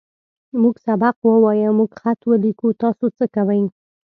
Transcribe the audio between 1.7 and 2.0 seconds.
موږ